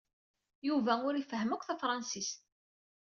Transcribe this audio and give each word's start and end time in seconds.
Yuba 0.67 0.93
ur 1.07 1.13
ifehhem 1.15 1.51
akk 1.53 1.63
tafṛensist. 1.67 2.39